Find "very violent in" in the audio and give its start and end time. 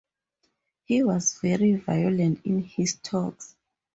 1.43-2.63